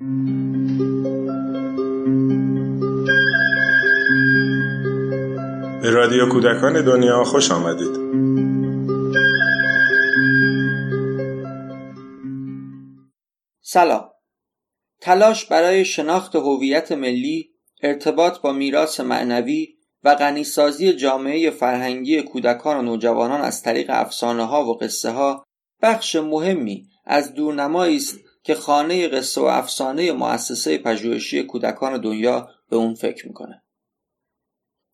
به 0.00 0.06
رادیو 5.90 6.28
کودکان 6.28 6.84
دنیا 6.84 7.24
خوش 7.24 7.50
آمدید. 7.50 7.96
سلام. 13.60 14.10
تلاش 15.00 15.44
برای 15.44 15.84
شناخت 15.84 16.36
هویت 16.36 16.92
ملی 16.92 17.50
ارتباط 17.82 18.40
با 18.40 18.52
میراث 18.52 19.00
معنوی 19.00 19.68
و 20.04 20.14
غنیسازی 20.14 20.92
جامعه 20.92 21.50
فرهنگی 21.50 22.22
کودکان 22.22 22.76
و 22.76 22.82
نوجوانان 22.82 23.40
از 23.40 23.62
طریق 23.62 23.86
افسانه 23.88 24.44
ها 24.44 24.64
و 24.64 24.78
قصه 24.78 25.10
ها 25.10 25.44
بخش 25.82 26.16
مهمی 26.16 26.88
از 27.04 27.34
دورنمایی 27.34 27.96
است 27.96 28.20
که 28.44 28.54
خانه 28.54 29.08
قصه 29.08 29.40
و 29.40 29.44
افسانه 29.44 30.12
مؤسسه 30.12 30.78
پژوهشی 30.78 31.42
کودکان 31.42 32.00
دنیا 32.00 32.48
به 32.70 32.76
اون 32.76 32.94
فکر 32.94 33.28
می‌کنه 33.28 33.62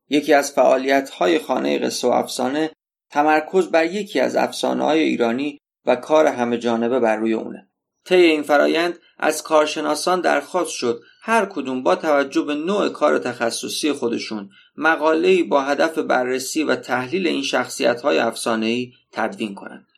یکی 0.09 0.35
از 0.35 0.53
فعالیت 0.53 1.11
های 1.11 1.39
خانه 1.39 1.79
قصه 1.79 2.09
و 2.09 2.11
افسانه 2.11 2.71
تمرکز 3.11 3.69
بر 3.69 3.85
یکی 3.85 4.21
از 4.21 4.37
افسانه 4.37 4.85
های 4.85 5.01
ایرانی 5.01 5.59
و 5.87 5.97
کار 5.97 6.27
همه 6.27 6.59
جانبه 6.59 7.01
بر 7.01 7.17
روی 7.17 7.33
اونه 7.33 7.71
طی 8.05 8.15
این 8.15 8.43
فرایند 8.43 8.99
از 9.19 9.43
کارشناسان 9.43 10.21
درخواست 10.21 10.71
شد 10.71 11.01
هر 11.23 11.47
کدوم 11.47 11.83
با 11.83 11.97
توجه 11.97 12.43
به 12.43 12.55
نوع 12.55 12.89
کار 12.89 13.19
تخصصی 13.19 13.93
خودشون 13.93 14.51
مقاله‌ای 14.77 15.43
با 15.43 15.63
هدف 15.63 15.99
بررسی 15.99 16.65
و 16.65 16.77
تحلیل 16.77 17.27
این 17.27 17.43
شخصیت 17.43 18.01
های 18.01 18.19
افسانه‌ای 18.19 18.93
تدوین 19.13 19.55
کنند. 19.55 19.90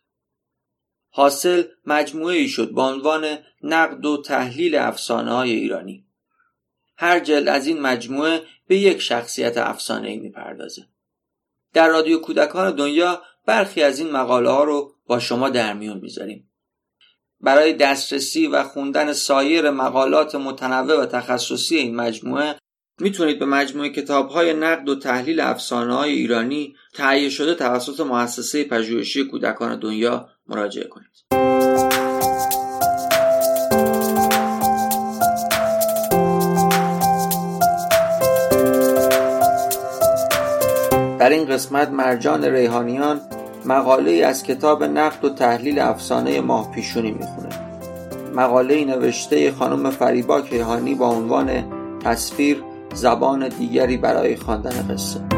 حاصل 1.14 1.62
مجموعه 1.86 2.36
ای 2.36 2.48
شد 2.48 2.70
با 2.70 2.88
عنوان 2.88 3.38
نقد 3.62 4.06
و 4.06 4.22
تحلیل 4.22 4.74
افسانه 4.74 5.32
های 5.32 5.50
ایرانی. 5.50 6.06
هر 6.96 7.20
جلد 7.20 7.48
از 7.48 7.66
این 7.66 7.80
مجموعه 7.80 8.42
به 8.66 8.76
یک 8.76 9.00
شخصیت 9.00 9.58
افسانه 9.58 10.08
ای 10.08 10.18
می‌پردازه. 10.18 10.82
در 11.72 11.88
رادیو 11.88 12.18
کودکان 12.18 12.76
دنیا 12.76 13.22
برخی 13.46 13.82
از 13.82 13.98
این 13.98 14.10
مقاله 14.10 14.50
ها 14.50 14.64
رو 14.64 14.94
با 15.06 15.18
شما 15.18 15.50
در 15.50 15.72
میون 15.72 15.98
می‌ذاریم. 15.98 16.48
برای 17.40 17.72
دسترسی 17.72 18.46
و 18.46 18.62
خوندن 18.62 19.12
سایر 19.12 19.70
مقالات 19.70 20.34
متنوع 20.34 21.02
و 21.02 21.06
تخصصی 21.06 21.76
این 21.76 21.96
مجموعه 21.96 22.54
می‌تونید 23.00 23.38
به 23.38 23.46
مجموعه 23.46 23.90
کتاب 23.90 24.28
های 24.28 24.54
نقد 24.54 24.88
و 24.88 24.98
تحلیل 24.98 25.40
افسانه 25.40 25.94
های 25.94 26.12
ایرانی 26.12 26.76
تهیه 26.94 27.28
شده 27.28 27.54
توسط 27.54 28.00
مؤسسه 28.00 28.64
پژوهشی 28.64 29.24
کودکان 29.24 29.78
دنیا 29.78 30.28
مراجعه 30.52 30.88
کنید. 30.88 31.08
در 41.18 41.30
این 41.30 41.44
قسمت 41.44 41.88
مرجان 41.88 42.44
ریحانیان 42.44 43.20
مقاله 43.64 44.10
از 44.26 44.42
کتاب 44.42 44.84
نقد 44.84 45.24
و 45.24 45.28
تحلیل 45.28 45.78
افسانه 45.78 46.40
ماه 46.40 46.70
پیشونی 46.70 47.10
می‌خونه 47.10 47.48
مقاله 48.34 48.84
نوشته 48.84 49.52
خانم 49.52 49.90
فریبا 49.90 50.40
کیهانی 50.40 50.94
با 50.94 51.08
عنوان 51.08 51.64
تصویر 52.04 52.62
زبان 52.94 53.48
دیگری 53.48 53.96
برای 53.96 54.36
خواندن 54.36 54.94
قصه 54.94 55.31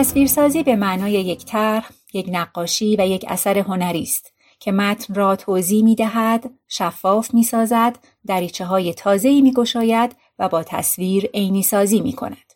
تصویرسازی 0.00 0.62
به 0.62 0.76
معنای 0.76 1.12
یک 1.12 1.44
طرح، 1.44 1.90
یک 2.12 2.26
نقاشی 2.32 2.96
و 2.96 3.06
یک 3.06 3.24
اثر 3.28 3.58
هنری 3.58 4.02
است 4.02 4.32
که 4.60 4.72
متن 4.72 5.14
را 5.14 5.36
توضیح 5.36 5.84
می 5.84 5.94
دهد، 5.94 6.50
شفاف 6.68 7.34
می 7.34 7.42
سازد، 7.42 7.98
دریچه 8.26 8.64
های 8.64 8.94
تازه‌ای 8.94 9.40
می 9.40 9.52
گشاید 9.52 10.16
و 10.38 10.48
با 10.48 10.62
تصویر 10.62 11.30
عینی 11.34 11.62
سازی 11.62 12.00
می 12.00 12.12
کند. 12.12 12.52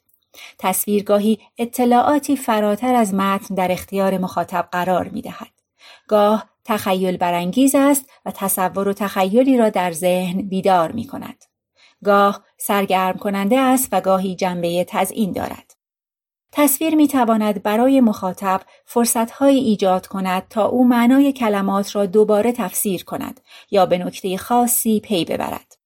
تصویرگاهی 0.58 1.38
اطلاعاتی 1.58 2.36
فراتر 2.36 2.94
از 2.94 3.14
متن 3.14 3.54
در 3.54 3.72
اختیار 3.72 4.18
مخاطب 4.18 4.68
قرار 4.72 5.08
می 5.08 5.22
دهد. 5.22 5.52
گاه 6.08 6.48
تخیل 6.64 7.16
برانگیز 7.16 7.74
است 7.74 8.10
و 8.24 8.30
تصور 8.30 8.88
و 8.88 8.92
تخیلی 8.92 9.58
را 9.58 9.70
در 9.70 9.92
ذهن 9.92 10.42
بیدار 10.42 10.92
می 10.92 11.06
کند. 11.06 11.44
گاه 12.04 12.44
سرگرم 12.58 13.18
کننده 13.18 13.58
است 13.58 13.88
و 13.92 14.00
گاهی 14.00 14.36
جنبه 14.36 14.84
تزئین 14.88 15.32
دارد. 15.32 15.73
تصویر 16.56 16.94
می 16.94 17.08
تواند 17.08 17.62
برای 17.62 18.00
مخاطب 18.00 18.60
فرصتهایی 18.84 19.58
ایجاد 19.58 20.06
کند 20.06 20.48
تا 20.50 20.64
او 20.66 20.88
معنای 20.88 21.32
کلمات 21.32 21.96
را 21.96 22.06
دوباره 22.06 22.52
تفسیر 22.52 23.04
کند 23.04 23.40
یا 23.70 23.86
به 23.86 23.98
نکته 23.98 24.36
خاصی 24.36 25.00
پی 25.00 25.24
ببرد. 25.24 25.76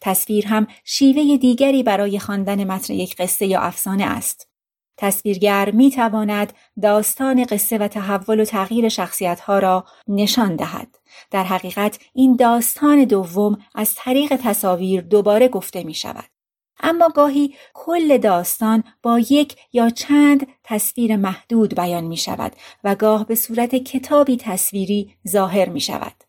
تصویر 0.00 0.46
هم 0.46 0.66
شیوه 0.84 1.36
دیگری 1.36 1.82
برای 1.82 2.18
خواندن 2.18 2.64
متن 2.64 2.94
یک 2.94 3.16
قصه 3.16 3.46
یا 3.46 3.60
افسانه 3.60 4.04
است. 4.04 4.48
تصویرگر 4.96 5.70
می 5.70 5.90
تواند 5.90 6.52
داستان 6.82 7.44
قصه 7.44 7.78
و 7.78 7.88
تحول 7.88 8.40
و 8.40 8.44
تغییر 8.44 8.88
شخصیتها 8.88 9.58
را 9.58 9.84
نشان 10.08 10.56
دهد. 10.56 10.98
در 11.30 11.44
حقیقت 11.44 11.98
این 12.14 12.36
داستان 12.36 13.04
دوم 13.04 13.58
از 13.74 13.94
طریق 13.94 14.36
تصاویر 14.36 15.00
دوباره 15.00 15.48
گفته 15.48 15.84
می 15.84 15.94
شود. 15.94 16.37
اما 16.80 17.08
گاهی 17.08 17.54
کل 17.74 18.18
داستان 18.18 18.84
با 19.02 19.18
یک 19.18 19.56
یا 19.72 19.90
چند 19.90 20.46
تصویر 20.64 21.16
محدود 21.16 21.74
بیان 21.74 22.04
می 22.04 22.16
شود 22.16 22.52
و 22.84 22.94
گاه 22.94 23.26
به 23.26 23.34
صورت 23.34 23.74
کتابی 23.74 24.36
تصویری 24.36 25.14
ظاهر 25.28 25.68
می 25.68 25.80
شود. 25.80 26.24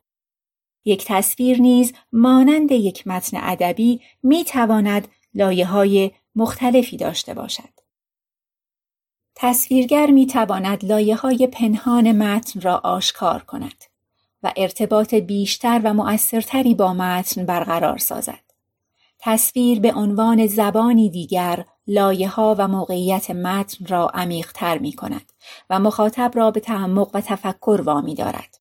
یک 0.86 1.06
تصویر 1.08 1.62
نیز 1.62 1.94
مانند 2.12 2.72
یک 2.72 3.08
متن 3.08 3.38
ادبی 3.42 4.02
می 4.24 4.44
تواند 4.44 5.08
لایه 5.34 5.66
های 5.66 6.12
مختلفی 6.36 6.98
داشته 6.98 7.34
باشد. 7.34 7.80
تصویرگر 9.36 10.08
می 10.08 10.28
تواند 10.28 10.86
لایه 10.86 11.16
های 11.16 11.48
پنهان 11.48 12.12
متن 12.12 12.62
را 12.62 12.78
آشکار 12.78 13.44
کند 13.44 13.84
و 14.44 14.54
ارتباط 14.58 15.14
بیشتر 15.14 15.82
و 15.84 15.94
مؤثرتری 15.94 16.76
با 16.76 16.94
متن 16.94 17.46
برقرار 17.46 17.98
سازد. 17.98 18.49
تصویر 19.20 19.80
به 19.80 19.94
عنوان 19.94 20.48
زبانی 20.48 21.10
دیگر 21.10 21.66
لایه 21.88 22.30
ها 22.30 22.56
و 22.58 22.68
موقعیت 22.68 23.32
متن 23.32 23.86
را 23.86 24.08
عمیقتر 24.14 24.78
می 24.78 24.94
کند 24.94 25.32
و 25.70 25.80
مخاطب 25.80 26.32
را 26.36 26.52
به 26.52 26.60
تعمق 26.60 27.10
و 27.14 27.22
تفکر 27.22 27.82
وامی 27.86 28.16
دارد. 28.16 28.60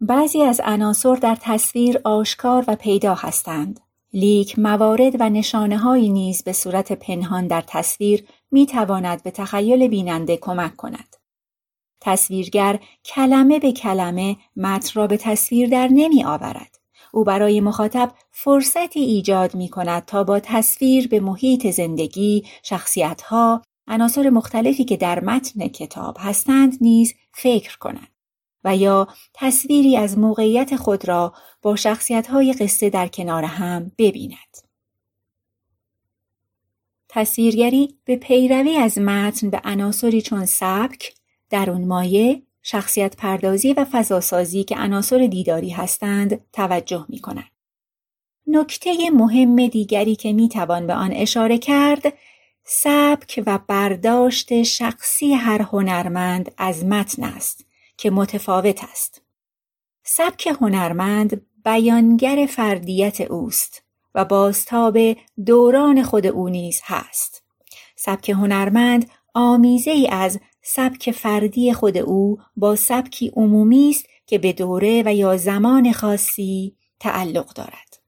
بعضی 0.00 0.42
از 0.42 0.60
عناصر 0.64 1.14
در 1.14 1.36
تصویر 1.40 2.00
آشکار 2.04 2.64
و 2.68 2.76
پیدا 2.76 3.14
هستند. 3.14 3.80
لیک 4.12 4.58
موارد 4.58 5.20
و 5.20 5.28
نشانه 5.30 5.78
های 5.78 6.08
نیز 6.08 6.42
به 6.42 6.52
صورت 6.52 6.92
پنهان 6.92 7.46
در 7.46 7.64
تصویر 7.66 8.26
می 8.50 8.66
تواند 8.66 9.22
به 9.22 9.30
تخیل 9.30 9.88
بیننده 9.88 10.36
کمک 10.36 10.76
کند. 10.76 11.16
تصویرگر 12.00 12.80
کلمه 13.04 13.58
به 13.58 13.72
کلمه 13.72 14.36
متن 14.56 15.00
را 15.00 15.06
به 15.06 15.16
تصویر 15.16 15.68
در 15.68 15.88
نمی 15.88 16.24
آورد. 16.24 16.75
او 17.16 17.24
برای 17.24 17.60
مخاطب 17.60 18.12
فرصتی 18.30 19.00
ایجاد 19.00 19.54
می 19.54 19.68
کند 19.68 20.04
تا 20.04 20.24
با 20.24 20.40
تصویر 20.40 21.08
به 21.08 21.20
محیط 21.20 21.70
زندگی، 21.70 22.44
شخصیتها، 22.62 23.62
عناصر 23.88 24.30
مختلفی 24.30 24.84
که 24.84 24.96
در 24.96 25.24
متن 25.24 25.68
کتاب 25.68 26.16
هستند 26.20 26.78
نیز 26.80 27.14
فکر 27.32 27.78
کند 27.78 28.08
و 28.64 28.76
یا 28.76 29.08
تصویری 29.34 29.96
از 29.96 30.18
موقعیت 30.18 30.76
خود 30.76 31.08
را 31.08 31.34
با 31.62 31.76
شخصیتهای 31.76 32.52
قصه 32.52 32.90
در 32.90 33.08
کنار 33.08 33.44
هم 33.44 33.92
ببیند. 33.98 34.56
تصویرگری 37.08 37.98
به 38.04 38.16
پیروی 38.16 38.76
از 38.76 38.98
متن 38.98 39.50
به 39.50 39.60
عناصری 39.64 40.22
چون 40.22 40.44
سبک، 40.44 41.14
درون 41.50 41.84
مایه، 41.84 42.42
شخصیت 42.68 43.16
پردازی 43.16 43.72
و 43.72 43.84
فضاسازی 43.92 44.64
که 44.64 44.76
عناصر 44.76 45.26
دیداری 45.26 45.70
هستند 45.70 46.40
توجه 46.52 47.06
می 47.08 47.18
کند. 47.18 47.50
نکته 48.46 49.10
مهم 49.10 49.66
دیگری 49.66 50.16
که 50.16 50.32
می 50.32 50.48
توان 50.48 50.86
به 50.86 50.94
آن 50.94 51.12
اشاره 51.12 51.58
کرد 51.58 52.12
سبک 52.64 53.42
و 53.46 53.58
برداشت 53.68 54.62
شخصی 54.62 55.32
هر 55.32 55.62
هنرمند 55.62 56.54
از 56.58 56.84
متن 56.84 57.24
است 57.24 57.66
که 57.96 58.10
متفاوت 58.10 58.84
است. 58.84 59.22
سبک 60.04 60.46
هنرمند 60.60 61.46
بیانگر 61.64 62.46
فردیت 62.46 63.20
اوست 63.20 63.82
و 64.14 64.24
بازتاب 64.24 64.98
دوران 65.46 66.02
خود 66.02 66.26
او 66.26 66.48
نیز 66.48 66.80
هست. 66.84 67.42
سبک 67.96 68.30
هنرمند 68.30 69.10
آمیزه 69.34 69.90
ای 69.90 70.08
از 70.08 70.40
سبک 70.68 71.10
فردی 71.10 71.72
خود 71.72 71.96
او 71.96 72.38
با 72.56 72.76
سبکی 72.76 73.32
عمومی 73.36 73.90
است 73.90 74.06
که 74.26 74.38
به 74.38 74.52
دوره 74.52 75.02
و 75.06 75.14
یا 75.14 75.36
زمان 75.36 75.92
خاصی 75.92 76.76
تعلق 77.00 77.52
دارد. 77.52 77.98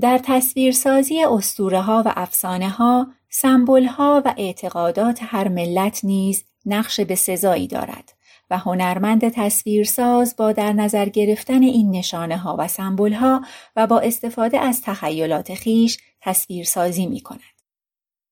در 0.00 0.20
تصویرسازی 0.24 1.24
اسطوره 1.24 1.80
ها 1.80 2.02
و 2.06 2.12
افسانه 2.16 2.68
ها، 2.68 3.06
سمبل 3.30 3.84
ها 3.84 4.22
و 4.24 4.34
اعتقادات 4.36 5.18
هر 5.22 5.48
ملت 5.48 6.04
نیز 6.04 6.44
نقش 6.66 7.00
به 7.00 7.14
سزایی 7.14 7.66
دارد 7.66 8.12
و 8.50 8.58
هنرمند 8.58 9.28
تصویرساز 9.28 10.36
با 10.36 10.52
در 10.52 10.72
نظر 10.72 11.08
گرفتن 11.08 11.62
این 11.62 11.90
نشانه 11.90 12.36
ها 12.36 12.56
و 12.58 12.68
سمبل 12.68 13.12
ها 13.12 13.42
و 13.76 13.86
با 13.86 14.00
استفاده 14.00 14.58
از 14.58 14.82
تخیلات 14.82 15.54
خیش 15.54 15.98
تصویرسازی 16.20 17.06
می 17.06 17.20
کند. 17.20 17.57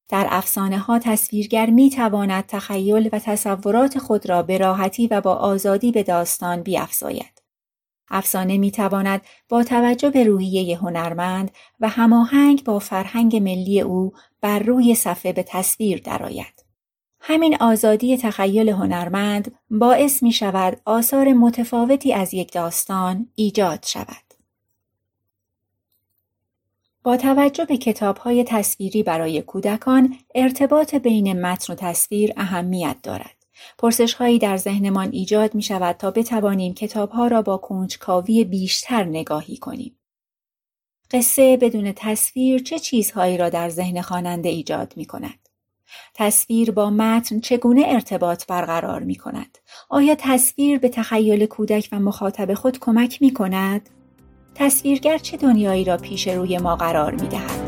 در 0.08 0.26
افسانه 0.31 0.79
ها 0.79 0.99
تصویرگر 0.99 1.70
می 1.70 1.91
تواند 1.91 2.47
تخیل 2.47 3.08
و 3.12 3.19
تصورات 3.19 3.99
خود 3.99 4.29
را 4.29 4.43
به 4.43 4.58
راحتی 4.58 5.06
و 5.06 5.20
با 5.20 5.35
آزادی 5.35 5.93
به 5.93 6.03
داستان 6.03 6.62
بیافزاید. 6.62 7.43
افسانه 8.11 8.58
می 8.58 8.70
تواند 8.70 9.20
با 9.49 9.64
توجه 9.64 10.11
به 10.11 10.25
روحیه 10.25 10.79
هنرمند 10.79 11.50
و 11.81 11.88
هماهنگ 11.88 12.64
با 12.64 12.79
فرهنگ 12.79 13.37
ملی 13.37 13.81
او 13.81 14.12
بر 14.41 14.58
روی 14.58 14.94
صفحه 14.94 15.32
به 15.32 15.43
تصویر 15.43 16.00
درآید. 16.05 16.67
همین 17.20 17.56
آزادی 17.61 18.17
تخیل 18.17 18.69
هنرمند 18.69 19.55
باعث 19.70 20.23
می 20.23 20.32
شود 20.32 20.81
آثار 20.85 21.32
متفاوتی 21.32 22.12
از 22.12 22.35
یک 22.35 22.53
داستان 22.53 23.29
ایجاد 23.35 23.85
شود. 23.87 24.25
با 27.06 27.17
توجه 27.17 27.64
به 27.64 27.76
کتاب 27.76 28.17
های 28.17 28.44
تصویری 28.44 29.03
برای 29.03 29.43
کودکان 29.43 30.17
ارتباط 30.35 30.94
بین 30.94 31.41
متن 31.41 31.73
و 31.73 31.76
تصویر 31.76 32.32
اهمیت 32.37 32.97
دارد. 33.03 33.37
پرسش 33.79 34.14
هایی 34.14 34.38
در 34.38 34.56
ذهنمان 34.56 35.08
ایجاد 35.12 35.55
می 35.55 35.62
شود 35.62 35.97
تا 35.97 36.11
بتوانیم 36.11 36.75
کتاب 36.75 37.11
ها 37.11 37.26
را 37.26 37.43
با 37.43 37.56
کنجکاوی 37.56 38.44
بیشتر 38.44 39.05
نگاهی 39.05 39.56
کنیم. 39.56 39.99
قصه 41.11 41.56
بدون 41.56 41.93
تصویر 41.97 42.62
چه 42.62 42.79
چیزهایی 42.79 43.37
را 43.37 43.49
در 43.49 43.69
ذهن 43.69 44.00
خواننده 44.00 44.49
ایجاد 44.49 44.93
می 44.97 45.05
کند؟ 45.05 45.49
تصویر 46.14 46.70
با 46.70 46.91
متن 46.91 47.41
چگونه 47.41 47.82
ارتباط 47.87 48.47
برقرار 48.47 49.03
می 49.03 49.14
کند؟ 49.14 49.58
آیا 49.88 50.14
تصویر 50.19 50.79
به 50.79 50.88
تخیل 50.88 51.47
کودک 51.47 51.88
و 51.93 52.00
مخاطب 52.00 52.55
خود 52.55 52.79
کمک 52.79 53.23
می 53.23 53.32
کند؟ 53.35 53.91
تصویرگر 54.58 55.19
چه 55.19 55.37
دنیایی 55.37 55.85
را 55.85 55.97
پیش 55.97 56.29
روی 56.29 56.58
ما 56.58 56.76
قرار 56.76 57.12
می 57.12 57.29
دهد؟ 57.29 57.65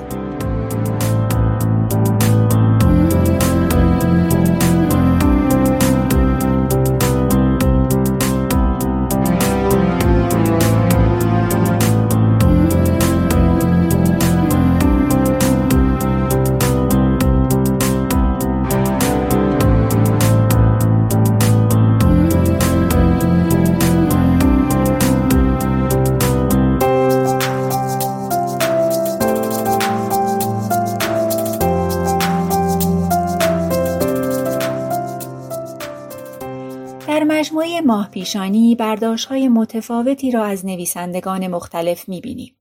مجموعه 37.79 37.97
ماه 37.97 38.11
پیشانی 38.11 38.75
برداشت 38.75 39.27
های 39.27 39.49
متفاوتی 39.49 40.31
را 40.31 40.45
از 40.45 40.67
نویسندگان 40.67 41.47
مختلف 41.47 42.09
می‌بینیم. 42.09 42.57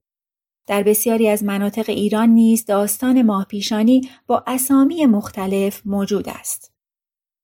در 0.66 0.82
بسیاری 0.82 1.28
از 1.28 1.44
مناطق 1.44 1.84
ایران 1.88 2.28
نیز 2.28 2.64
داستان 2.64 3.22
ماه 3.22 3.44
پیشانی 3.44 4.10
با 4.26 4.44
اسامی 4.46 5.06
مختلف 5.06 5.82
موجود 5.84 6.28
است. 6.28 6.72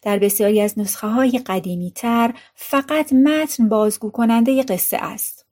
در 0.03 0.19
بسیاری 0.19 0.61
از 0.61 0.79
نسخه 0.79 1.07
های 1.07 1.39
قدیمی 1.47 1.91
تر 1.91 2.35
فقط 2.55 3.13
متن 3.13 3.69
بازگو 3.69 4.11
کننده 4.11 4.63
قصه 4.63 4.97
است. 4.97 5.47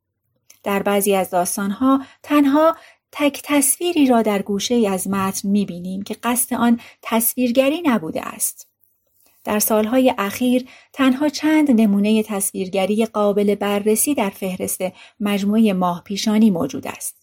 در 0.63 0.83
بعضی 0.83 1.15
از 1.15 1.31
داستانها 1.31 2.01
تنها 2.23 2.77
تک 3.13 3.41
تصویری 3.45 4.07
را 4.07 4.23
در 4.23 4.43
گوشه 4.43 4.89
از 4.91 5.09
متن 5.09 5.49
می 5.49 5.67
بینیم 5.67 6.03
که 6.03 6.17
قصد 6.23 6.55
آن 6.55 6.81
تصویرگری 7.03 7.83
نبوده 7.85 8.29
است. 8.29 8.72
در 9.45 9.59
سالهای 9.59 10.15
اخیر 10.19 10.69
تنها 10.93 11.29
چند 11.29 11.81
نمونه 11.81 12.23
تصویرگری 12.23 13.07
قابل 13.07 13.55
بررسی 13.55 14.15
در 14.15 14.31
فهرست 14.31 14.81
مجموعه 15.21 15.73
ماه 15.73 16.03
پیشانی 16.05 16.51
موجود 16.51 16.87
است. 16.87 17.23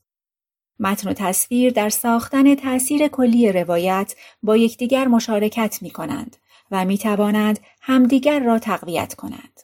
متن 0.80 1.10
و 1.10 1.13
تصویر 1.13 1.74
در 1.74 1.89
ساختن 1.89 2.56
تأثیر 2.56 3.07
کلی 3.07 3.51
روایت 3.51 4.16
با 4.44 4.57
یکدیگر 4.57 5.07
مشارکت 5.07 5.77
می 5.81 5.89
کنند 5.89 6.38
و 6.71 6.86
می 6.86 6.98
توانند 6.98 7.60
همدیگر 7.81 8.39
را 8.39 8.60
تقویت 8.60 9.13
کنند. 9.13 9.62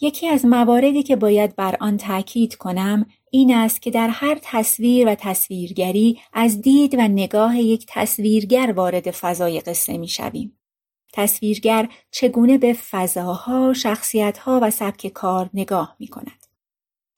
یکی 0.00 0.28
از 0.28 0.44
مواردی 0.44 1.02
که 1.02 1.16
باید 1.16 1.56
بر 1.56 1.76
آن 1.80 1.96
تاکید 1.96 2.54
کنم 2.54 3.06
این 3.30 3.54
است 3.54 3.82
که 3.82 3.90
در 3.90 4.08
هر 4.08 4.38
تصویر 4.42 5.08
و 5.08 5.14
تصویرگری 5.14 6.20
از 6.32 6.62
دید 6.62 6.94
و 6.94 7.00
نگاه 7.00 7.58
یک 7.58 7.86
تصویرگر 7.88 8.72
وارد 8.76 9.10
فضای 9.10 9.60
قصه 9.60 9.98
می 9.98 10.08
شویم. 10.08 10.59
تصویرگر 11.12 11.88
چگونه 12.10 12.58
به 12.58 12.72
فضاها، 12.72 13.72
شخصیتها 13.72 14.60
و 14.62 14.70
سبک 14.70 15.06
کار 15.06 15.50
نگاه 15.54 15.96
می 15.98 16.08
کند. 16.08 16.46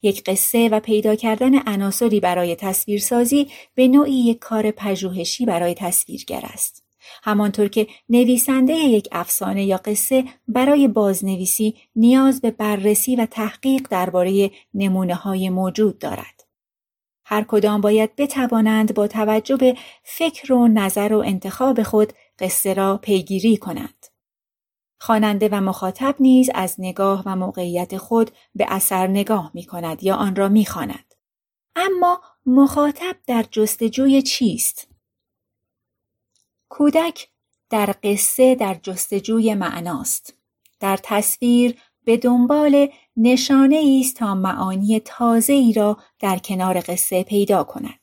یک 0.01 0.23
قصه 0.23 0.69
و 0.69 0.79
پیدا 0.79 1.15
کردن 1.15 1.67
عناصری 1.67 2.19
برای 2.19 2.55
تصویرسازی 2.55 3.47
به 3.75 3.87
نوعی 3.87 4.13
یک 4.13 4.39
کار 4.39 4.71
پژوهشی 4.71 5.45
برای 5.45 5.73
تصویرگر 5.73 6.41
است. 6.43 6.83
همانطور 7.23 7.67
که 7.67 7.87
نویسنده 8.09 8.73
یک 8.73 9.07
افسانه 9.11 9.65
یا 9.65 9.77
قصه 9.85 10.23
برای 10.47 10.87
بازنویسی 10.87 11.75
نیاز 11.95 12.41
به 12.41 12.51
بررسی 12.51 13.15
و 13.15 13.25
تحقیق 13.25 13.87
درباره 13.89 14.51
نمونه 14.73 15.15
های 15.15 15.49
موجود 15.49 15.99
دارد. 15.99 16.43
هر 17.25 17.43
کدام 17.43 17.81
باید 17.81 18.15
بتوانند 18.15 18.93
با 18.93 19.07
توجه 19.07 19.57
به 19.57 19.77
فکر 20.03 20.53
و 20.53 20.67
نظر 20.67 21.13
و 21.13 21.23
انتخاب 21.25 21.83
خود 21.83 22.13
قصه 22.39 22.73
را 22.73 22.97
پیگیری 22.97 23.57
کنند. 23.57 24.07
خواننده 24.99 25.49
و 25.51 25.55
مخاطب 25.61 26.15
نیز 26.19 26.49
از 26.53 26.75
نگاه 26.79 27.23
و 27.25 27.35
موقعیت 27.35 27.97
خود 27.97 28.31
به 28.55 28.65
اثر 28.69 29.07
نگاه 29.07 29.51
می 29.53 29.63
کند 29.63 30.03
یا 30.03 30.15
آن 30.15 30.35
را 30.35 30.49
می 30.49 30.65
خاند. 30.65 31.13
اما 31.75 32.21
مخاطب 32.45 33.15
در 33.27 33.45
جستجوی 33.51 34.21
چیست؟ 34.21 34.87
کودک 36.69 37.29
در 37.69 37.95
قصه 38.03 38.55
در 38.55 38.73
جستجوی 38.73 39.53
معناست. 39.55 40.33
در 40.79 40.99
تصویر 41.03 41.77
به 42.03 42.17
دنبال 42.17 42.89
نشانه 43.17 43.99
است 43.99 44.15
تا 44.15 44.35
معانی 44.35 44.99
تازه 44.99 45.53
ای 45.53 45.73
را 45.73 45.97
در 46.19 46.37
کنار 46.37 46.79
قصه 46.79 47.23
پیدا 47.23 47.63
کند. 47.63 48.02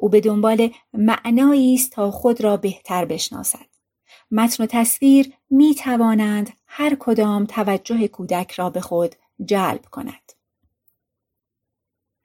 او 0.00 0.08
به 0.08 0.20
دنبال 0.20 0.70
معنایی 0.92 1.74
است 1.74 1.90
تا 1.90 2.10
خود 2.10 2.40
را 2.40 2.56
بهتر 2.56 3.04
بشناسد. 3.04 3.66
متن 4.30 4.62
و 4.62 4.66
تصویر 4.66 5.32
می 5.50 5.74
توانند 5.74 6.50
هر 6.66 6.96
کدام 6.98 7.46
توجه 7.46 8.08
کودک 8.08 8.52
را 8.52 8.70
به 8.70 8.80
خود 8.80 9.14
جلب 9.44 9.84
کند. 9.90 10.32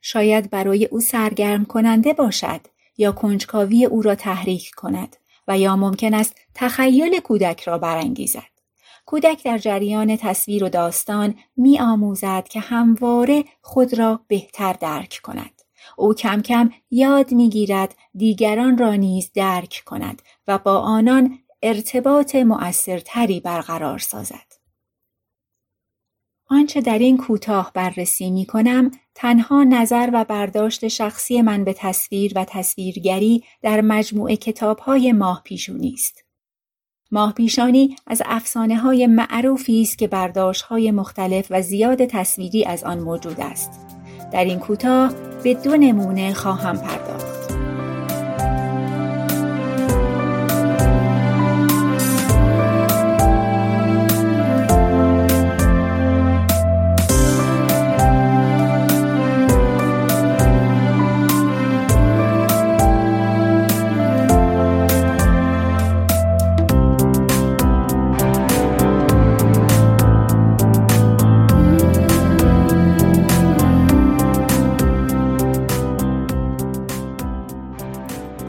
شاید 0.00 0.50
برای 0.50 0.84
او 0.86 1.00
سرگرم 1.00 1.64
کننده 1.64 2.12
باشد 2.12 2.60
یا 2.98 3.12
کنجکاوی 3.12 3.84
او 3.84 4.02
را 4.02 4.14
تحریک 4.14 4.70
کند 4.76 5.16
و 5.48 5.58
یا 5.58 5.76
ممکن 5.76 6.14
است 6.14 6.34
تخیل 6.54 7.20
کودک 7.20 7.62
را 7.62 7.78
برانگیزد. 7.78 8.54
کودک 9.06 9.44
در 9.44 9.58
جریان 9.58 10.16
تصویر 10.16 10.64
و 10.64 10.68
داستان 10.68 11.34
می 11.56 11.80
آموزد 11.80 12.48
که 12.50 12.60
همواره 12.60 13.44
خود 13.62 13.98
را 13.98 14.20
بهتر 14.28 14.72
درک 14.72 15.20
کند. 15.22 15.63
او 15.96 16.14
کم 16.14 16.42
کم 16.42 16.70
یاد 16.90 17.32
می‌گیرد 17.32 17.96
دیگران 18.14 18.78
را 18.78 18.94
نیز 18.94 19.30
درک 19.34 19.82
کند 19.86 20.22
و 20.48 20.58
با 20.58 20.78
آنان 20.78 21.38
ارتباط 21.62 22.34
مؤثرتری 22.34 23.40
برقرار 23.40 23.98
سازد. 23.98 24.54
آنچه 26.50 26.80
در 26.80 26.98
این 26.98 27.16
کوتاه 27.16 27.70
بررسی 27.74 28.30
می 28.30 28.46
کنم 28.46 28.90
تنها 29.14 29.64
نظر 29.64 30.10
و 30.12 30.24
برداشت 30.24 30.88
شخصی 30.88 31.42
من 31.42 31.64
به 31.64 31.72
تصویر 31.72 32.32
و 32.36 32.44
تصویرگری 32.48 33.44
در 33.62 33.80
مجموعه 33.80 34.36
کتاب 34.36 34.78
های 34.78 35.12
ماه 35.12 35.42
پیشونی 35.44 35.92
است. 35.92 36.24
ماه 37.10 37.32
پیشانی 37.32 37.96
از 38.06 38.22
افسانه 38.24 38.76
های 38.76 39.06
معروفی 39.06 39.82
است 39.82 39.98
که 39.98 40.08
برداشت 40.08 40.62
های 40.62 40.90
مختلف 40.90 41.46
و 41.50 41.62
زیاد 41.62 42.04
تصویری 42.04 42.64
از 42.64 42.84
آن 42.84 42.98
موجود 42.98 43.40
است. 43.40 43.70
در 44.32 44.44
این 44.44 44.58
کوتاه 44.58 45.33
به 45.44 45.54
دو 45.54 45.76
نمونه 45.76 46.34
خواهم 46.34 46.78
پرداخت. 46.78 47.33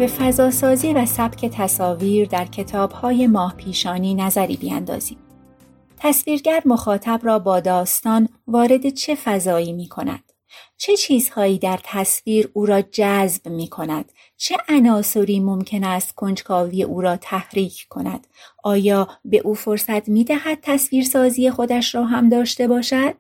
به 0.06 0.12
فضاسازی 0.12 0.94
و 0.94 1.06
سبک 1.06 1.46
تصاویر 1.46 2.28
در 2.28 2.46
کتابهای 2.46 3.28
ماه 3.28 3.56
پیشانی 3.56 4.16
نظری 4.16 4.58
بیاندازیم. 4.58 5.18
تصویرگر 5.98 6.62
مخاطب 6.66 7.20
را 7.24 7.40
با 7.40 7.60
داستان 7.60 8.30
وارد 8.48 8.90
چه 8.90 9.16
فضایی 9.16 9.74
می 9.74 9.88
کند؟ 9.88 10.32
چه 10.78 10.98
چیزهایی 10.98 11.60
در 11.60 11.80
تصویر 11.84 12.50
او 12.54 12.66
را 12.66 12.82
جذب 12.82 13.48
می 13.48 13.68
کند؟ 13.68 14.12
چه 14.38 14.58
عناصری 14.70 15.40
ممکن 15.40 15.84
است 15.84 16.16
کنجکاوی 16.16 16.84
او 16.84 17.02
را 17.02 17.18
تحریک 17.18 17.86
کند؟ 17.90 18.28
آیا 18.64 19.08
به 19.26 19.38
او 19.38 19.54
فرصت 19.54 20.10
می 20.10 20.24
دهد 20.24 20.60
تصویرسازی 20.62 21.52
خودش 21.52 21.96
را 21.96 22.06
هم 22.06 22.30
داشته 22.30 22.68
باشد؟ 22.68 23.16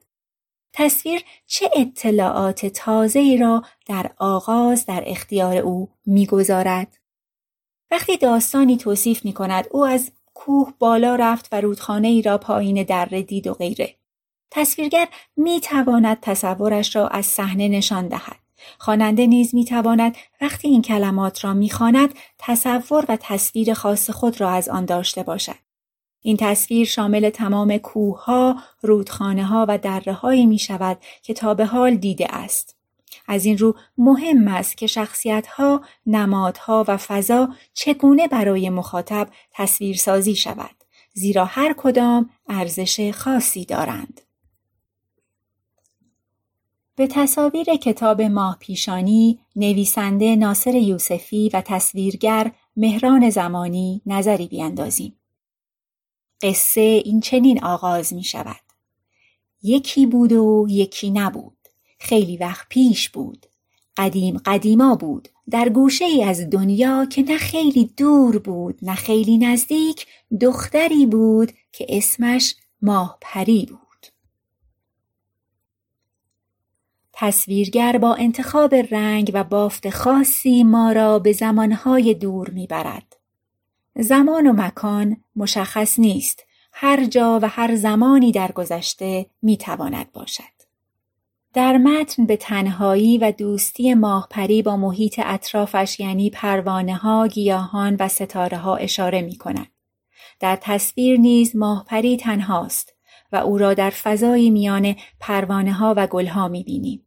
تصویر 0.77 1.23
چه 1.47 1.69
اطلاعات 1.75 2.65
تازه 2.65 3.19
ای 3.19 3.37
را 3.37 3.63
در 3.85 4.11
آغاز 4.17 4.85
در 4.85 5.03
اختیار 5.07 5.57
او 5.57 5.89
می‌گذارد؟ 6.05 6.97
وقتی 7.91 8.17
داستانی 8.17 8.77
توصیف 8.77 9.25
می 9.25 9.33
کند 9.33 9.67
او 9.71 9.85
از 9.85 10.11
کوه 10.33 10.73
بالا 10.79 11.15
رفت 11.15 11.49
و 11.51 11.61
رودخانه 11.61 12.07
ای 12.07 12.21
را 12.21 12.37
پایین 12.37 12.83
دره 12.83 13.21
دید 13.21 13.47
و 13.47 13.53
غیره. 13.53 13.95
تصویرگر 14.51 15.07
می 15.37 15.59
تواند 15.59 16.17
تصورش 16.21 16.95
را 16.95 17.07
از 17.07 17.25
صحنه 17.25 17.67
نشان 17.67 18.07
دهد. 18.07 18.39
خواننده 18.79 19.27
نیز 19.27 19.55
می 19.55 19.65
تواند 19.65 20.17
وقتی 20.41 20.67
این 20.67 20.81
کلمات 20.81 21.43
را 21.43 21.53
می 21.53 21.69
خواند 21.69 22.13
تصور 22.39 23.05
و 23.09 23.17
تصویر 23.21 23.73
خاص 23.73 24.09
خود 24.09 24.41
را 24.41 24.49
از 24.49 24.69
آن 24.69 24.85
داشته 24.85 25.23
باشد. 25.23 25.64
این 26.25 26.37
تصویر 26.37 26.87
شامل 26.87 27.29
تمام 27.29 27.77
کوهها، 27.77 28.55
رودخانه 28.81 29.43
و 29.55 29.77
دره 29.77 30.13
هایی 30.13 30.45
می 30.45 30.59
شود 30.59 30.97
که 31.23 31.33
تا 31.33 31.53
به 31.53 31.65
حال 31.65 31.95
دیده 31.95 32.35
است. 32.35 32.75
از 33.27 33.45
این 33.45 33.57
رو 33.57 33.75
مهم 33.97 34.47
است 34.47 34.77
که 34.77 34.87
شخصیت 34.87 35.47
ها، 35.47 35.81
نمادها 36.05 36.85
و 36.87 36.97
فضا 36.97 37.49
چگونه 37.73 38.27
برای 38.27 38.69
مخاطب 38.69 39.27
تصویرسازی 39.53 40.35
شود. 40.35 40.75
زیرا 41.13 41.45
هر 41.45 41.73
کدام 41.77 42.29
ارزش 42.49 43.11
خاصی 43.11 43.65
دارند. 43.65 44.21
به 46.95 47.07
تصاویر 47.07 47.75
کتاب 47.75 48.21
ماه 48.21 48.57
پیشانی 48.59 49.39
نویسنده 49.55 50.35
ناصر 50.35 50.75
یوسفی 50.75 51.49
و 51.53 51.61
تصویرگر 51.61 52.51
مهران 52.77 53.29
زمانی 53.29 54.01
نظری 54.05 54.47
بیاندازیم. 54.47 55.15
قصه 56.45 57.01
این 57.05 57.19
چنین 57.19 57.63
آغاز 57.63 58.13
می 58.13 58.23
شود. 58.23 58.61
یکی 59.63 60.05
بود 60.05 60.31
و 60.31 60.67
یکی 60.69 61.11
نبود. 61.11 61.57
خیلی 61.99 62.37
وقت 62.37 62.69
پیش 62.69 63.09
بود. 63.09 63.45
قدیم 63.97 64.37
قدیما 64.37 64.95
بود. 64.95 65.27
در 65.49 65.69
گوشه 65.69 66.05
ای 66.05 66.23
از 66.23 66.49
دنیا 66.49 67.05
که 67.05 67.21
نه 67.21 67.37
خیلی 67.37 67.85
دور 67.97 68.39
بود 68.39 68.79
نه 68.81 68.95
خیلی 68.95 69.37
نزدیک 69.37 70.07
دختری 70.41 71.05
بود 71.05 71.51
که 71.71 71.85
اسمش 71.89 72.55
ماه 72.81 73.17
پری 73.21 73.65
بود. 73.65 74.07
تصویرگر 77.13 77.97
با 77.97 78.15
انتخاب 78.15 78.75
رنگ 78.75 79.31
و 79.33 79.43
بافت 79.43 79.89
خاصی 79.89 80.63
ما 80.63 80.91
را 80.91 81.19
به 81.19 81.31
زمانهای 81.31 82.13
دور 82.13 82.49
می‌برد. 82.49 83.14
زمان 83.99 84.47
و 84.47 84.53
مکان 84.53 85.17
مشخص 85.35 85.99
نیست. 85.99 86.43
هر 86.73 87.05
جا 87.05 87.39
و 87.41 87.49
هر 87.49 87.75
زمانی 87.75 88.31
در 88.31 88.51
گذشته 88.51 89.25
می‌تواند 89.41 90.11
باشد. 90.11 90.43
در 91.53 91.77
متن 91.77 92.25
به 92.25 92.37
تنهایی 92.37 93.17
و 93.17 93.31
دوستی 93.31 93.93
ماهپری 93.93 94.61
با 94.61 94.77
محیط 94.77 95.21
اطرافش 95.23 95.99
یعنی 95.99 96.29
پروانه 96.29 96.95
ها، 96.95 97.27
گیاهان 97.27 97.95
و 97.99 98.07
ستاره 98.07 98.57
ها 98.57 98.75
اشاره 98.75 99.21
می 99.21 99.35
کند. 99.35 99.67
در 100.39 100.57
تصویر 100.61 101.19
نیز 101.19 101.55
ماهپری 101.55 102.17
تنهاست 102.17 102.93
و 103.31 103.35
او 103.35 103.57
را 103.57 103.73
در 103.73 103.89
فضای 103.89 104.49
میان 104.49 104.95
پروانه 105.19 105.73
ها 105.73 105.93
و 105.97 106.07
گلها 106.07 106.47
می 106.47 106.63
بینیم. 106.63 107.04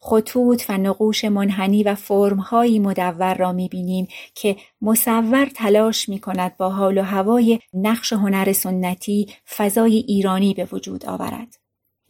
خطوط 0.00 0.64
و 0.68 0.78
نقوش 0.78 1.24
منحنی 1.24 1.82
و 1.82 1.94
فرمهایی 1.94 2.78
مدور 2.78 3.34
را 3.34 3.52
می‌بینیم 3.52 4.08
که 4.34 4.56
مصور 4.82 5.46
تلاش 5.54 6.08
می 6.08 6.18
کند 6.18 6.56
با 6.56 6.70
حال 6.70 6.98
و 6.98 7.02
هوای 7.02 7.58
نقش 7.74 8.12
هنر 8.12 8.52
سنتی 8.52 9.26
فضای 9.56 9.96
ایرانی 9.96 10.54
به 10.54 10.68
وجود 10.72 11.06
آورد. 11.06 11.58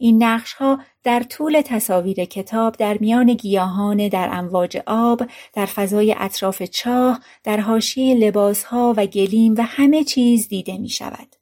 این 0.01 0.23
نقش 0.23 0.53
ها 0.53 0.79
در 1.03 1.23
طول 1.23 1.61
تصاویر 1.61 2.25
کتاب 2.25 2.75
در 2.75 2.97
میان 2.97 3.33
گیاهان 3.33 4.07
در 4.07 4.29
امواج 4.31 4.77
آب، 4.85 5.21
در 5.53 5.65
فضای 5.65 6.15
اطراف 6.17 6.63
چاه، 6.63 7.19
در 7.43 7.59
حاشیه 7.59 8.15
لباس 8.15 8.63
ها 8.63 8.93
و 8.97 9.05
گلیم 9.05 9.55
و 9.57 9.61
همه 9.61 10.03
چیز 10.03 10.47
دیده 10.47 10.77
می 10.77 10.89
شود. 10.89 11.35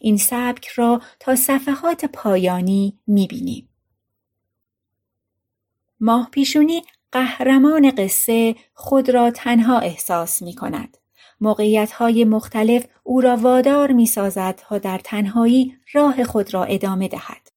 این 0.00 0.16
سبک 0.16 0.66
را 0.66 1.00
تا 1.20 1.36
صفحات 1.36 2.04
پایانی 2.04 2.98
می 3.06 3.26
بینیم. 3.26 3.67
ماه 6.00 6.28
پیشونی 6.30 6.82
قهرمان 7.12 7.90
قصه 7.90 8.56
خود 8.74 9.10
را 9.10 9.30
تنها 9.30 9.78
احساس 9.78 10.42
می 10.42 10.54
کند. 10.54 10.96
موقعیت 11.40 11.92
های 11.92 12.24
مختلف 12.24 12.86
او 13.02 13.20
را 13.20 13.36
وادار 13.36 13.92
می 13.92 14.06
سازد 14.06 14.54
تا 14.68 14.78
در 14.78 14.98
تنهایی 15.04 15.74
راه 15.92 16.24
خود 16.24 16.54
را 16.54 16.64
ادامه 16.64 17.08
دهد. 17.08 17.48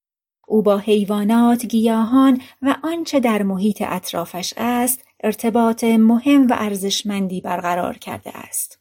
او 0.48 0.62
با 0.62 0.78
حیوانات، 0.78 1.66
گیاهان 1.66 2.42
و 2.62 2.76
آنچه 2.84 3.20
در 3.20 3.44
محیط 3.44 3.84
اطرافش 3.86 4.54
است 4.58 5.04
ارتباط 5.24 5.84
مهم 5.84 6.48
و 6.48 6.56
ارزشمندی 6.58 7.42
برقرار 7.42 7.98
کرده 7.98 8.38
است. 8.38 8.80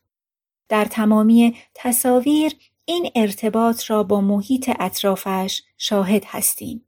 در 0.68 0.84
تمامی 0.84 1.56
تصاویر 1.74 2.52
این 2.84 3.10
ارتباط 3.14 3.90
را 3.90 4.02
با 4.02 4.20
محیط 4.20 4.70
اطرافش 4.78 5.62
شاهد 5.78 6.24
هستیم. 6.26 6.86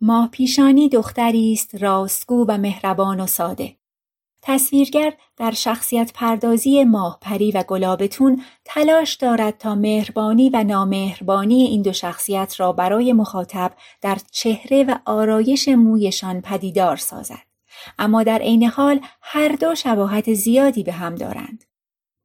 ماه 0.00 0.28
پیشانی 0.28 0.88
دختری 0.88 1.52
است 1.52 1.82
راستگو 1.82 2.44
و 2.48 2.58
مهربان 2.58 3.20
و 3.20 3.26
ساده. 3.26 3.76
تصویرگر 4.42 5.12
در 5.36 5.50
شخصیت 5.50 6.12
پردازی 6.14 6.84
ماه 6.84 7.18
پری 7.20 7.50
و 7.50 7.62
گلابتون 7.62 8.42
تلاش 8.64 9.14
دارد 9.14 9.58
تا 9.58 9.74
مهربانی 9.74 10.50
و 10.50 10.64
نامهربانی 10.64 11.62
این 11.62 11.82
دو 11.82 11.92
شخصیت 11.92 12.60
را 12.60 12.72
برای 12.72 13.12
مخاطب 13.12 13.72
در 14.00 14.18
چهره 14.30 14.84
و 14.84 14.98
آرایش 15.04 15.68
مویشان 15.68 16.40
پدیدار 16.40 16.96
سازد. 16.96 17.46
اما 17.98 18.22
در 18.22 18.38
عین 18.38 18.64
حال 18.64 19.00
هر 19.22 19.48
دو 19.48 19.74
شباهت 19.74 20.34
زیادی 20.34 20.82
به 20.82 20.92
هم 20.92 21.14
دارند. 21.14 21.64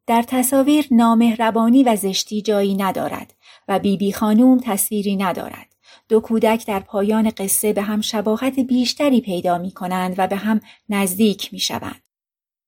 در 0.08 0.22
تصاویر 0.22 0.88
نامهربانی 0.92 1.84
و 1.84 1.96
زشتی 1.96 2.42
جایی 2.42 2.76
ندارد 2.76 3.34
و 3.68 3.80
بیبی 3.80 4.06
بی 4.06 4.14
خانوم 4.14 4.60
تصویری 4.64 5.16
ندارد. 5.16 5.75
دو 6.10 6.20
کودک 6.20 6.66
در 6.66 6.80
پایان 6.80 7.30
قصه 7.30 7.74
به 7.74 7.82
هم 7.82 8.02
شباهت 8.02 8.60
بیشتری 8.60 9.22
پیدا 9.22 9.58
می 9.58 9.72
کنند 9.72 10.16
و 10.18 10.28
به 10.28 10.36
هم 10.36 10.62
نزدیک 10.90 11.54
می 11.54 11.60
شوند. 11.60 12.02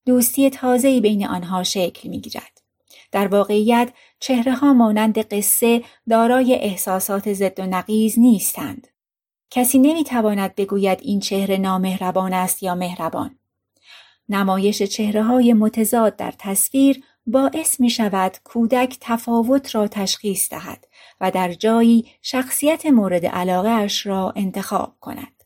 دوستی 0.06 0.50
تازه‌ای 0.50 1.02
بین 1.02 1.28
آنها 1.28 1.64
شکل 1.64 2.10
می 2.10 2.22
گیرد. 2.22 2.62
در 3.12 3.28
واقعیت 3.28 3.94
چهره 4.20 4.54
ها 4.54 4.74
مانند 4.74 5.20
قصه 5.20 5.84
دارای 6.10 6.56
احساسات 6.56 7.34
ضد 7.34 7.60
و 7.60 7.66
نقیز 7.66 8.20
نیستند. 8.20 8.88
کسی 9.52 9.80
نمی 9.80 10.04
تواند 10.04 10.56
بگوید 10.56 11.00
این 11.02 11.20
چهره 11.20 11.58
نامهربان 11.58 12.34
است 12.34 12.64
یا 12.64 12.76
مهربان. 12.76 13.40
نمایش 14.30 14.84
چهره 14.84 15.24
های 15.24 15.54
متضاد 15.54 16.16
در 16.16 16.34
تصویر 16.40 17.04
باعث 17.26 17.80
می 17.80 17.90
شود 17.90 18.38
کودک 18.44 18.98
تفاوت 19.02 19.76
را 19.76 19.88
تشخیص 19.88 20.50
دهد 20.50 20.87
و 21.22 21.32
در 21.32 21.54
جایی 21.54 22.06
شخصیت 22.22 22.86
مورد 22.86 23.26
علاقه 23.26 23.70
اش 23.70 24.06
را 24.06 24.34
انتخاب 24.36 24.96
کند. 25.00 25.44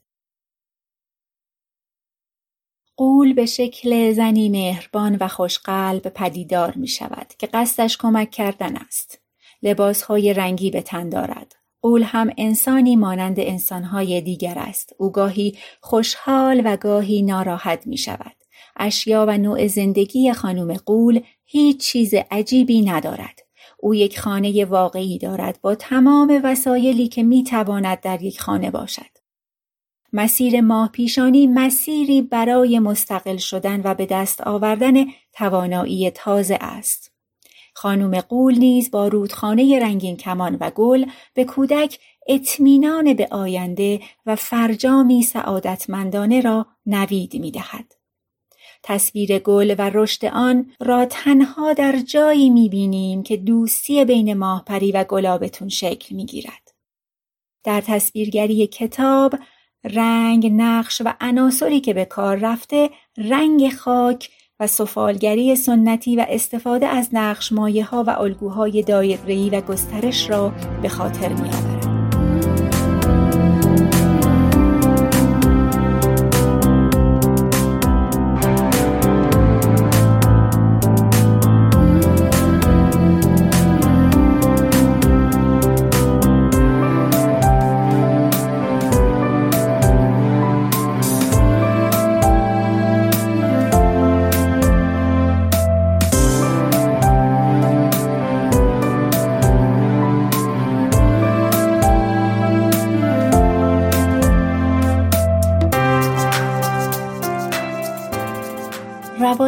قول 2.98 3.34
به 3.34 3.46
شکل 3.46 4.14
زنی 4.14 4.50
مهربان 4.50 5.18
و 5.22 5.28
خوشقلب 5.28 6.02
پدیدار 6.02 6.74
می 6.76 6.88
شود 6.88 7.28
که 7.38 7.48
قصدش 7.48 7.98
کمک 7.98 8.32
کردن 8.32 8.78
است. 8.78 9.22
لباسهای 9.64 10.34
رنگی 10.34 10.72
به 10.72 10.82
تن 10.82 11.10
دارد. 11.10 11.56
قول 11.82 12.04
هم 12.04 12.30
انسانی 12.38 12.96
مانند 12.96 13.40
انسانهای 13.40 14.22
دیگر 14.22 14.60
است. 14.60 14.96
او 14.98 15.12
گاهی 15.12 15.58
خوشحال 15.82 16.62
و 16.66 16.78
گاهی 16.78 17.22
ناراحت 17.22 17.88
می 17.88 17.98
شود. 17.98 18.36
اشیا 18.76 19.26
و 19.28 19.38
نوع 19.38 19.68
زندگی 19.68 20.34
خانم 20.34 20.74
قول 20.74 21.22
هیچ 21.46 21.82
چیز 21.82 22.14
عجیبی 22.32 22.82
ندارد. 22.82 23.40
او 23.82 23.96
یک 23.96 24.20
خانه 24.20 24.66
واقعی 24.66 25.18
دارد 25.18 25.60
با 25.62 25.76
تمام 25.76 26.42
وسایلی 26.44 27.08
که 27.08 27.24
می 27.24 27.44
تواند 27.44 28.00
در 28.00 28.22
یک 28.22 28.42
خانه 28.42 28.72
باشد. 28.72 29.12
مسیر 30.14 30.62
ماه 30.62 30.90
پیشانی 30.92 31.48
مسیری 31.48 32.22
برای 32.22 32.80
مستقل 32.80 33.38
شدن 33.38 33.82
و 33.84 33.94
به 33.94 34.06
دست 34.06 34.42
آوردن 34.42 34.94
توانایی 35.34 36.12
تازه 36.12 36.58
است. 36.62 37.12
خانم 37.74 38.22
قول 38.22 38.58
نیز 38.58 38.92
با 38.92 39.08
رودخانه 39.08 39.80
رنگین 39.80 40.18
کمان 40.18 40.58
و 40.60 40.70
گل 40.70 41.06
به 41.34 41.44
کودک 41.44 42.00
اطمینان 42.28 43.14
به 43.14 43.28
آینده 43.32 44.00
و 44.26 44.36
فرجامی 44.36 45.24
سعادتمندانه 45.24 46.42
را 46.42 46.66
نوید 46.86 47.36
می 47.36 47.52
دهد. 47.52 48.01
تصویر 48.92 49.40
گل 49.40 49.76
و 49.78 49.90
رشد 49.94 50.26
آن 50.26 50.72
را 50.80 51.06
تنها 51.06 51.74
در 51.74 51.96
جایی 51.98 52.50
می‌بینیم 52.50 53.24
که 53.24 53.38
دوستی 53.38 54.06
بین 54.06 54.34
ماهپری 54.34 54.92
و 54.92 55.04
گلابتون 55.04 55.70
شکل 55.70 56.16
می‌گیرد. 56.16 56.74
در 57.64 57.82
تصویرگری 57.82 58.68
کتاب 58.68 59.36
رنگ، 59.84 60.52
نقش 60.56 61.02
و 61.06 61.14
عناصری 61.22 61.80
که 61.80 61.94
به 61.94 62.06
کار 62.06 62.38
رفته 62.38 62.90
رنگ 63.18 63.74
خاک 63.74 64.30
و 64.60 64.68
سفالگری 64.68 65.56
سنتی 65.56 66.16
و 66.16 66.26
استفاده 66.30 66.88
از 66.88 67.10
نقش 67.14 67.52
مایه 67.52 67.86
ها 67.86 68.04
و 68.04 68.10
الگوهای 68.10 68.84
دایره‌ای 68.84 69.50
و 69.50 69.62
گسترش 69.62 70.30
را 70.30 70.54
به 70.82 70.90
خاطر 70.90 71.30
میآورد. 71.30 71.71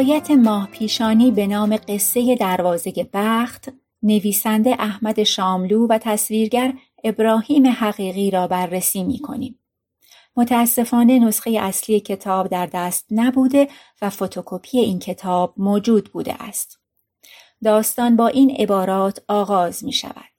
روایت 0.03 0.31
ماه 0.31 0.67
پیشانی 0.67 1.31
به 1.31 1.47
نام 1.47 1.77
قصه 1.77 2.35
دروازه 2.35 3.09
بخت 3.13 3.69
نویسنده 4.01 4.75
احمد 4.79 5.23
شاملو 5.23 5.87
و 5.87 5.97
تصویرگر 5.97 6.73
ابراهیم 7.03 7.67
حقیقی 7.67 8.31
را 8.31 8.47
بررسی 8.47 9.03
می 9.03 9.19
کنیم. 9.19 9.59
متاسفانه 10.35 11.19
نسخه 11.19 11.51
اصلی 11.51 11.99
کتاب 11.99 12.47
در 12.47 12.65
دست 12.65 13.05
نبوده 13.11 13.67
و 14.01 14.09
فتوکپی 14.09 14.79
این 14.79 14.99
کتاب 14.99 15.53
موجود 15.57 16.11
بوده 16.11 16.43
است. 16.43 16.79
داستان 17.63 18.15
با 18.15 18.27
این 18.27 18.51
عبارات 18.51 19.23
آغاز 19.27 19.83
می 19.83 19.93
شود. 19.93 20.33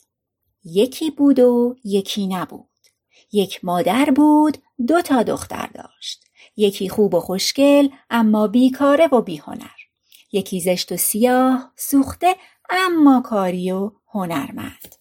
یکی 0.64 1.10
بود 1.10 1.38
و 1.38 1.76
یکی 1.84 2.26
نبود. 2.26 2.68
یک 3.32 3.64
مادر 3.64 4.10
بود 4.16 4.58
دو 4.86 5.02
تا 5.02 5.22
دختر 5.22 5.66
داشت. 5.74 6.24
یکی 6.56 6.88
خوب 6.88 7.14
و 7.14 7.20
خوشگل 7.20 7.88
اما 8.10 8.46
بیکاره 8.46 9.06
و 9.06 9.20
بیهنر 9.20 9.78
یکی 10.32 10.60
زشت 10.60 10.92
و 10.92 10.96
سیاه 10.96 11.72
سوخته 11.76 12.36
اما 12.70 13.20
کاری 13.20 13.72
و 13.72 13.90
هنرمند 14.08 14.96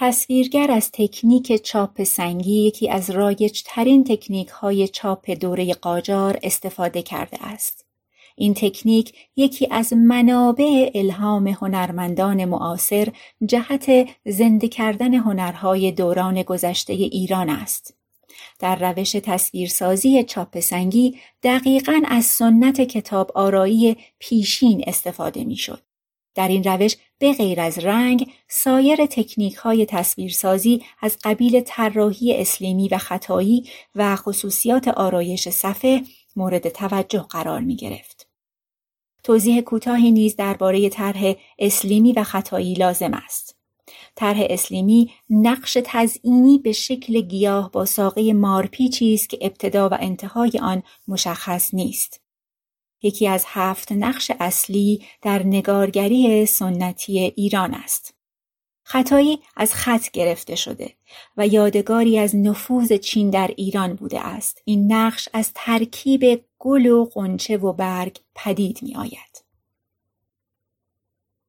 تصویرگر 0.00 0.70
از 0.70 0.90
تکنیک 0.92 1.62
چاپ 1.62 2.02
سنگی 2.02 2.66
یکی 2.66 2.90
از 2.90 3.10
رایج 3.10 3.62
ترین 3.66 4.04
تکنیک 4.04 4.48
های 4.48 4.88
چاپ 4.88 5.30
دوره 5.30 5.74
قاجار 5.74 6.38
استفاده 6.42 7.02
کرده 7.02 7.46
است. 7.46 7.84
این 8.36 8.54
تکنیک 8.54 9.12
یکی 9.36 9.68
از 9.70 9.92
منابع 9.92 10.90
الهام 10.94 11.48
هنرمندان 11.48 12.44
معاصر 12.44 13.08
جهت 13.46 14.08
زنده 14.26 14.68
کردن 14.68 15.14
هنرهای 15.14 15.92
دوران 15.92 16.42
گذشته 16.42 16.92
ایران 16.92 17.50
است. 17.50 17.97
در 18.58 18.92
روش 18.92 19.12
تصویرسازی 19.12 20.24
چاپ 20.24 20.60
سنگی 20.60 21.18
دقیقا 21.42 22.02
از 22.08 22.24
سنت 22.24 22.80
کتاب 22.80 23.32
آرایی 23.34 23.96
پیشین 24.18 24.84
استفاده 24.86 25.44
می 25.44 25.56
شد. 25.56 25.82
در 26.34 26.48
این 26.48 26.64
روش 26.64 26.96
به 27.18 27.32
غیر 27.32 27.60
از 27.60 27.78
رنگ 27.78 28.32
سایر 28.48 29.06
تکنیک 29.06 29.54
های 29.54 29.86
تصویرسازی 29.86 30.82
از 31.00 31.16
قبیل 31.24 31.60
طراحی 31.60 32.34
اسلیمی 32.34 32.88
و 32.88 32.98
خطایی 32.98 33.64
و 33.94 34.16
خصوصیات 34.16 34.88
آرایش 34.88 35.48
صفحه 35.48 36.02
مورد 36.36 36.68
توجه 36.68 37.26
قرار 37.30 37.60
می 37.60 37.76
گرفت. 37.76 38.28
توضیح 39.22 39.60
کوتاهی 39.60 40.10
نیز 40.10 40.36
درباره 40.36 40.88
طرح 40.88 41.34
اسلیمی 41.58 42.12
و 42.12 42.22
خطایی 42.22 42.74
لازم 42.74 43.14
است. 43.14 43.57
طرح 44.18 44.46
اسلیمی 44.50 45.10
نقش 45.30 45.78
تزئینی 45.84 46.58
به 46.58 46.72
شکل 46.72 47.20
گیاه 47.20 47.70
با 47.72 47.84
ساقه 47.84 48.32
مارپیچی 48.32 49.14
است 49.14 49.28
که 49.28 49.38
ابتدا 49.40 49.88
و 49.88 49.96
انتهای 50.00 50.52
آن 50.62 50.82
مشخص 51.08 51.74
نیست. 51.74 52.20
یکی 53.02 53.28
از 53.28 53.44
هفت 53.46 53.92
نقش 53.92 54.30
اصلی 54.40 55.04
در 55.22 55.42
نگارگری 55.42 56.46
سنتی 56.46 57.18
ایران 57.18 57.74
است. 57.74 58.14
خطایی 58.82 59.38
از 59.56 59.74
خط 59.74 60.10
گرفته 60.10 60.54
شده 60.54 60.94
و 61.36 61.46
یادگاری 61.46 62.18
از 62.18 62.36
نفوذ 62.36 62.92
چین 62.92 63.30
در 63.30 63.50
ایران 63.56 63.94
بوده 63.94 64.20
است. 64.20 64.62
این 64.64 64.92
نقش 64.92 65.28
از 65.32 65.50
ترکیب 65.54 66.44
گل 66.58 66.86
و 66.86 67.04
قنچه 67.04 67.56
و 67.56 67.72
برگ 67.72 68.18
پدید 68.34 68.78
می 68.82 68.96
آید. 68.96 69.47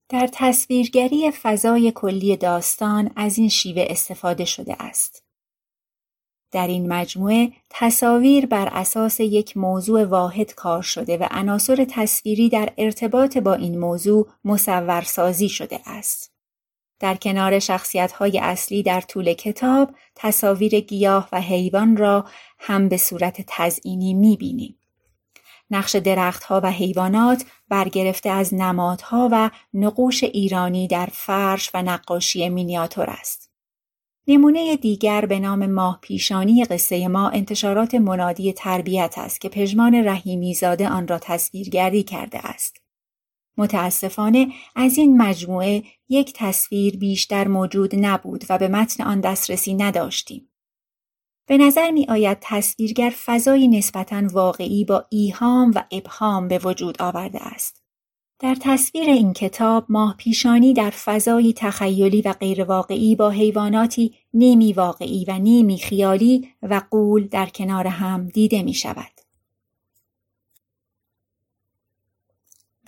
در 0.09 0.29
تصویرگری 0.31 1.31
فضای 1.31 1.91
کلی 1.95 2.37
داستان 2.37 3.11
از 3.15 3.37
این 3.37 3.49
شیوه 3.49 3.85
استفاده 3.89 4.45
شده 4.45 4.75
است. 4.79 5.23
در 6.51 6.67
این 6.67 6.93
مجموعه 6.93 7.51
تصاویر 7.69 8.45
بر 8.45 8.67
اساس 8.71 9.19
یک 9.19 9.57
موضوع 9.57 10.05
واحد 10.05 10.53
کار 10.53 10.81
شده 10.81 11.17
و 11.17 11.27
عناصر 11.31 11.85
تصویری 11.89 12.49
در 12.49 12.73
ارتباط 12.77 13.37
با 13.37 13.53
این 13.53 13.79
موضوع 13.79 14.27
مصورسازی 14.45 15.49
شده 15.49 15.79
است. 15.85 16.31
در 16.99 17.15
کنار 17.15 17.59
شخصیت‌های 17.59 18.39
اصلی 18.39 18.83
در 18.83 19.01
طول 19.01 19.33
کتاب، 19.33 19.95
تصاویر 20.15 20.79
گیاه 20.79 21.29
و 21.31 21.41
حیوان 21.41 21.97
را 21.97 22.25
هم 22.59 22.89
به 22.89 22.97
صورت 22.97 23.41
تزئینی 23.47 24.13
می‌بینیم. 24.13 24.78
نقش 25.71 25.95
درختها 25.95 26.61
و 26.63 26.71
حیوانات 26.71 27.45
برگرفته 27.69 28.29
از 28.29 28.53
نمادها 28.53 29.29
و 29.31 29.49
نقوش 29.73 30.23
ایرانی 30.23 30.87
در 30.87 31.09
فرش 31.11 31.71
و 31.73 31.81
نقاشی 31.81 32.49
مینیاتور 32.49 33.09
است. 33.09 33.49
نمونه 34.27 34.75
دیگر 34.75 35.25
به 35.25 35.39
نام 35.39 35.65
ماه 35.65 35.99
پیشانی 36.01 36.65
قصه 36.65 37.07
ما 37.07 37.29
انتشارات 37.29 37.95
منادی 37.95 38.53
تربیت 38.53 39.13
است 39.17 39.41
که 39.41 39.49
پژمان 39.49 39.95
رحیمی 39.95 40.53
زاده 40.53 40.89
آن 40.89 41.07
را 41.07 41.19
تصویرگری 41.19 42.03
کرده 42.03 42.39
است. 42.47 42.77
متاسفانه 43.57 44.47
از 44.75 44.97
این 44.97 45.21
مجموعه 45.21 45.83
یک 46.09 46.33
تصویر 46.35 46.97
بیشتر 46.97 47.47
موجود 47.47 47.95
نبود 47.95 48.45
و 48.49 48.57
به 48.57 48.67
متن 48.67 49.03
آن 49.03 49.21
دسترسی 49.21 49.73
نداشتیم. 49.73 50.48
به 51.49 51.57
نظر 51.57 51.91
می 51.91 52.05
آید 52.09 52.37
تصویرگر 52.41 53.13
فضایی 53.25 53.67
نسبتا 53.67 54.23
واقعی 54.31 54.85
با 54.85 55.05
ایهام 55.09 55.71
و 55.75 55.83
ابهام 55.91 56.47
به 56.47 56.59
وجود 56.63 57.01
آورده 57.01 57.39
است. 57.41 57.83
در 58.39 58.55
تصویر 58.61 59.09
این 59.09 59.33
کتاب 59.33 59.85
ماه 59.89 60.15
پیشانی 60.17 60.73
در 60.73 60.89
فضایی 60.89 61.53
تخیلی 61.53 62.21
و 62.21 62.33
غیرواقعی 62.33 63.15
با 63.15 63.29
حیواناتی 63.29 64.15
نیمی 64.33 64.73
واقعی 64.73 65.25
و 65.27 65.39
نیمی 65.39 65.77
خیالی 65.77 66.49
و 66.61 66.81
قول 66.91 67.27
در 67.27 67.45
کنار 67.45 67.87
هم 67.87 68.27
دیده 68.27 68.63
می 68.63 68.73
شود. 68.73 69.18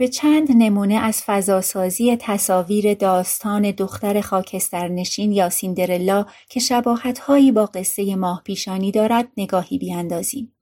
به 0.01 0.07
چند 0.07 0.51
نمونه 0.51 0.95
از 0.95 1.23
فضاسازی 1.23 2.17
تصاویر 2.19 2.93
داستان 2.93 3.71
دختر 3.71 4.21
خاکسترنشین 4.21 5.31
یا 5.31 5.49
سیندرلا 5.49 6.25
که 6.49 6.59
شباهتهایی 6.59 7.51
با 7.51 7.65
قصه 7.65 8.15
ماه 8.15 8.41
پیشانی 8.45 8.91
دارد 8.91 9.27
نگاهی 9.37 9.77
بیاندازیم. 9.77 10.55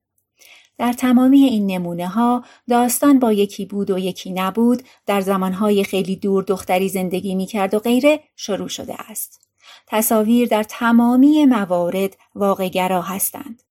در 0.77 0.93
تمامی 0.93 1.43
این 1.43 1.65
نمونه 1.65 2.07
ها 2.07 2.43
داستان 2.69 3.19
با 3.19 3.33
یکی 3.33 3.65
بود 3.65 3.91
و 3.91 3.99
یکی 3.99 4.31
نبود 4.31 4.83
در 5.05 5.21
زمانهای 5.21 5.83
خیلی 5.83 6.15
دور 6.15 6.43
دختری 6.43 6.89
زندگی 6.89 7.35
می 7.35 7.45
کرد 7.45 7.73
و 7.73 7.79
غیره 7.79 8.19
شروع 8.35 8.67
شده 8.67 8.95
است. 9.11 9.41
تصاویر 9.87 10.47
در 10.47 10.63
تمامی 10.63 11.45
موارد 11.45 12.17
واقعگرا 12.35 13.01
هستند. 13.01 13.63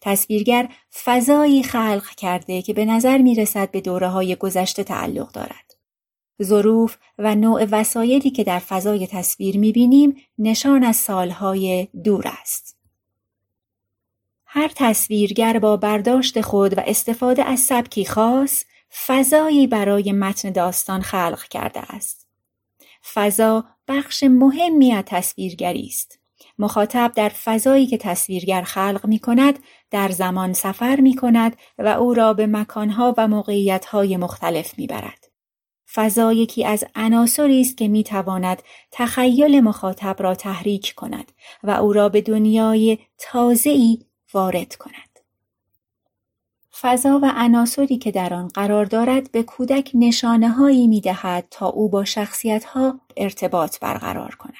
تصویرگر 0.00 0.68
فضایی 1.04 1.62
خلق 1.62 2.06
کرده 2.16 2.62
که 2.62 2.72
به 2.72 2.84
نظر 2.84 3.18
می 3.18 3.34
رسد 3.34 3.70
به 3.70 3.80
دوره 3.80 4.08
های 4.08 4.36
گذشته 4.36 4.84
تعلق 4.84 5.32
دارد. 5.32 5.74
ظروف 6.42 6.96
و 7.18 7.34
نوع 7.34 7.66
وسایلی 7.70 8.30
که 8.30 8.44
در 8.44 8.58
فضای 8.58 9.06
تصویر 9.06 9.58
می 9.58 9.72
بینیم 9.72 10.16
نشان 10.38 10.84
از 10.84 10.96
سالهای 10.96 11.88
دور 12.04 12.24
است. 12.40 12.76
هر 14.46 14.70
تصویرگر 14.74 15.58
با 15.58 15.76
برداشت 15.76 16.40
خود 16.40 16.78
و 16.78 16.80
استفاده 16.86 17.44
از 17.44 17.60
سبکی 17.60 18.04
خاص 18.04 18.64
فضایی 19.06 19.66
برای 19.66 20.12
متن 20.12 20.50
داستان 20.50 21.00
خلق 21.00 21.42
کرده 21.42 21.80
است. 21.94 22.26
فضا 23.14 23.64
بخش 23.88 24.22
مهمی 24.22 24.92
از 24.92 25.04
تصویرگری 25.06 25.86
است. 25.86 26.18
مخاطب 26.58 27.12
در 27.14 27.28
فضایی 27.28 27.86
که 27.86 27.98
تصویرگر 27.98 28.62
خلق 28.62 29.06
می 29.06 29.18
کند 29.18 29.58
در 29.90 30.08
زمان 30.08 30.52
سفر 30.52 31.00
می 31.00 31.14
کند 31.14 31.56
و 31.78 31.88
او 31.88 32.14
را 32.14 32.34
به 32.34 32.46
مکانها 32.46 33.14
و 33.18 33.28
موقعیتهای 33.28 34.16
مختلف 34.16 34.78
می 34.78 34.86
برد. 34.86 35.30
فضا 35.94 36.32
یکی 36.32 36.64
از 36.64 36.84
عناصری 36.94 37.60
است 37.60 37.76
که 37.76 37.88
می 37.88 38.04
تواند 38.04 38.62
تخیل 38.90 39.60
مخاطب 39.60 40.22
را 40.22 40.34
تحریک 40.34 40.94
کند 40.96 41.32
و 41.62 41.70
او 41.70 41.92
را 41.92 42.08
به 42.08 42.20
دنیای 42.20 42.98
تازه‌ای 43.18 43.98
وارد 44.32 44.76
کند. 44.76 45.10
فضا 46.80 47.20
و 47.22 47.32
عناصری 47.36 47.98
که 47.98 48.10
در 48.10 48.34
آن 48.34 48.48
قرار 48.48 48.84
دارد 48.84 49.32
به 49.32 49.42
کودک 49.42 49.90
نشانه 49.94 50.48
هایی 50.48 50.86
می 50.86 51.00
دهد 51.00 51.46
تا 51.50 51.66
او 51.66 51.88
با 51.88 52.04
شخصیت 52.04 52.64
ها 52.64 53.00
ارتباط 53.16 53.78
برقرار 53.80 54.34
کند. 54.34 54.54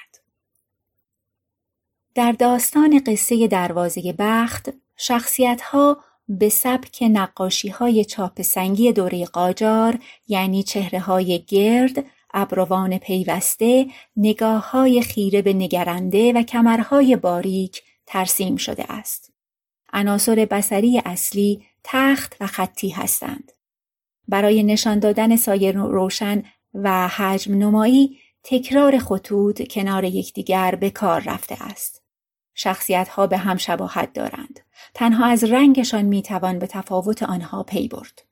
در 2.14 2.32
داستان 2.32 3.02
قصه 3.06 3.48
دروازه 3.48 4.14
بخت 4.18 4.70
شخصیت 5.02 5.60
ها 5.62 6.04
به 6.28 6.48
سبک 6.48 6.98
نقاشی 7.02 7.68
های 7.68 8.04
چاپ 8.04 8.42
سنگی 8.42 8.92
دوره 8.92 9.24
قاجار 9.24 9.98
یعنی 10.28 10.62
چهره 10.62 11.00
های 11.00 11.44
گرد، 11.48 12.04
ابروان 12.34 12.98
پیوسته، 12.98 13.86
نگاه 14.16 14.70
های 14.70 15.02
خیره 15.02 15.42
به 15.42 15.52
نگرنده 15.52 16.32
و 16.32 16.42
کمرهای 16.42 17.16
باریک 17.16 17.82
ترسیم 18.06 18.56
شده 18.56 18.92
است. 18.92 19.32
عناصر 19.92 20.48
بسری 20.50 21.02
اصلی 21.04 21.64
تخت 21.84 22.36
و 22.40 22.46
خطی 22.46 22.88
هستند. 22.88 23.52
برای 24.28 24.62
نشان 24.62 24.98
دادن 24.98 25.36
سایه 25.36 25.72
روشن 25.72 26.42
و 26.74 27.08
حجم 27.08 27.54
نمایی 27.54 28.18
تکرار 28.42 28.98
خطوط 28.98 29.68
کنار 29.68 30.04
یکدیگر 30.04 30.74
به 30.74 30.90
کار 30.90 31.20
رفته 31.20 31.56
است. 31.60 32.02
شخصیت 32.54 33.08
ها 33.08 33.26
به 33.26 33.36
هم 33.36 33.56
شباهت 33.56 34.12
دارند. 34.12 34.60
تنها 34.94 35.26
از 35.26 35.44
رنگشان 35.44 36.04
می‌توان 36.04 36.58
به 36.58 36.66
تفاوت 36.66 37.22
آنها 37.22 37.62
پی 37.62 37.88
برد. 37.88 38.22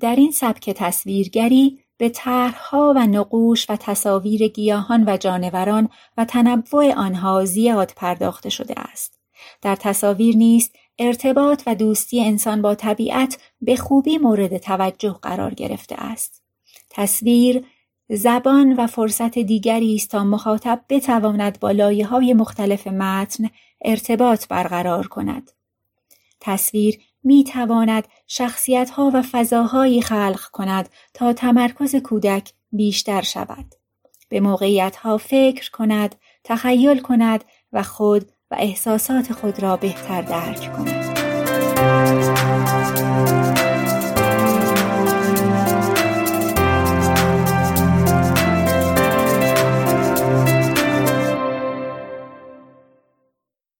در 0.00 0.16
این 0.16 0.32
سبک 0.32 0.70
تصویرگری 0.70 1.78
به 1.96 2.08
طرحها 2.08 2.92
و 2.96 3.06
نقوش 3.06 3.70
و 3.70 3.76
تصاویر 3.76 4.48
گیاهان 4.48 5.04
و 5.06 5.16
جانوران 5.16 5.88
و 6.16 6.24
تنوع 6.24 6.92
آنها 6.96 7.44
زیاد 7.44 7.92
پرداخته 7.96 8.50
شده 8.50 8.74
است. 8.80 9.18
در 9.62 9.76
تصاویر 9.76 10.36
نیست 10.36 10.76
ارتباط 10.98 11.62
و 11.66 11.74
دوستی 11.74 12.24
انسان 12.24 12.62
با 12.62 12.74
طبیعت 12.74 13.38
به 13.60 13.76
خوبی 13.76 14.18
مورد 14.18 14.58
توجه 14.58 15.18
قرار 15.22 15.54
گرفته 15.54 15.94
است. 15.98 16.42
تصویر 16.90 17.64
زبان 18.08 18.72
و 18.72 18.86
فرصت 18.86 19.38
دیگری 19.38 19.94
است 19.94 20.10
تا 20.10 20.24
مخاطب 20.24 20.84
بتواند 20.88 21.60
با 21.60 21.70
لایه 21.70 22.06
های 22.06 22.34
مختلف 22.34 22.86
متن 22.86 23.50
ارتباط 23.84 24.48
برقرار 24.48 25.06
کند. 25.06 25.50
تصویر 26.40 26.98
می 27.24 27.44
تواند 27.44 28.08
شخصیت 28.26 28.90
ها 28.90 29.10
و 29.14 29.22
فضاهایی 29.22 30.02
خلق 30.02 30.40
کند 30.52 30.88
تا 31.14 31.32
تمرکز 31.32 31.96
کودک 31.96 32.52
بیشتر 32.72 33.22
شود. 33.22 33.74
به 34.28 34.40
موقعیت 34.40 34.96
ها 34.96 35.18
فکر 35.18 35.70
کند، 35.70 36.14
تخیل 36.44 37.00
کند 37.00 37.44
و 37.72 37.82
خود 37.82 38.32
و 38.50 38.56
احساسات 38.58 39.32
خود 39.32 39.62
را 39.62 39.76
بهتر 39.76 40.22
درک 40.22 40.76
کند. 40.76 41.14